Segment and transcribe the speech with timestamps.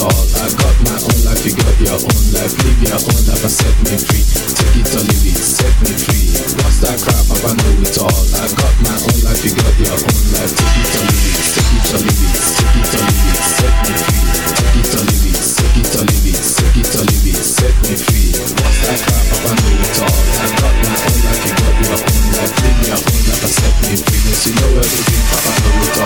[0.00, 0.24] all.
[0.38, 2.54] I got my own life, you got your own life.
[2.62, 4.24] Live your own life and set me free.
[4.54, 6.34] Take it or leave it, set me free.
[6.62, 7.26] What's that crap?
[7.42, 8.22] I know it all.
[8.38, 10.52] I got my own life, you got your own life.
[10.54, 13.42] Take it or leave it, take it or leave it, take it or leave it,
[13.42, 14.22] set me free.
[14.58, 17.42] Take it or leave it, take it or leave it, take it or leave it,
[17.42, 18.30] set me free.
[18.38, 19.26] What's that crap?
[19.38, 20.18] I know it all.
[20.18, 22.54] I got my own life, you got your own life.
[22.62, 24.22] Live your own life and set me free.
[24.28, 25.97] Yes, you know everything, I know it all.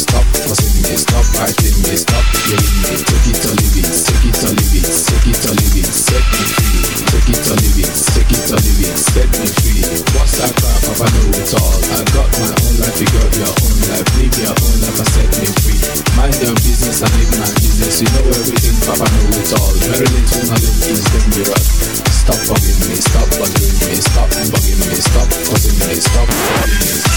[0.00, 2.96] Stop fussing me, stop fighting me, stop killing me.
[3.04, 5.88] Take it or leave it, take it or leave it, take it or leave it,
[5.92, 6.80] set me free.
[7.10, 9.84] Take it or leave it, take it or leave it, set me free.
[10.16, 10.78] What's that crap?
[10.88, 11.80] Papa know it all.
[11.92, 14.08] I got my own life, you got your own life.
[14.16, 15.80] Live your own life, I set me free.
[16.16, 18.00] Mind your business and live my business.
[18.00, 19.72] You know everything, Papa know it all.
[19.84, 21.66] Very little knowledge is dangerous.
[22.08, 27.09] Stop bugging me, stop bothering me, stop bugging me, stop fussing me, stop bugging me.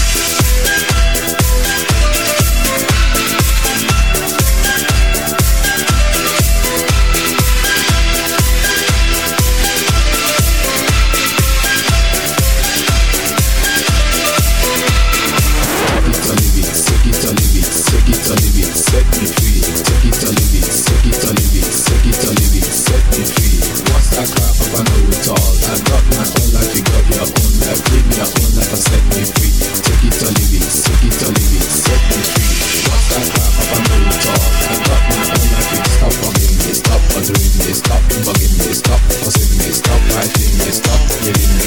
[40.84, 41.63] Stop killing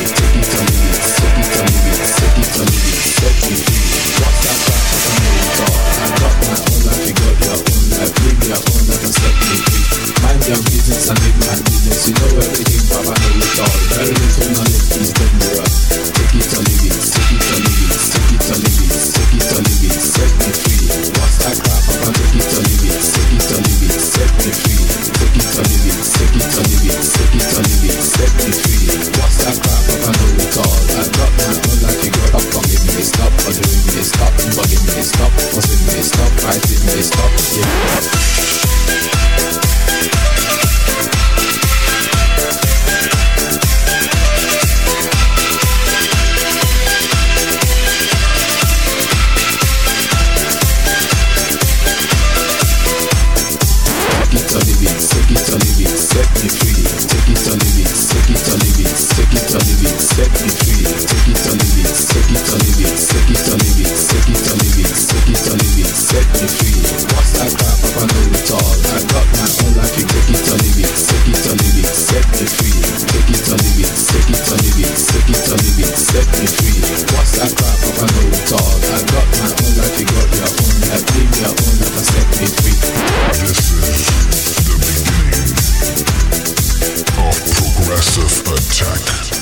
[87.88, 89.37] aggressive attack.